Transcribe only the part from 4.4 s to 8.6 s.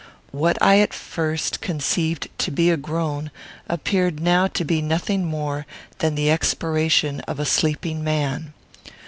to be nothing more than the expiration of a sleeping man.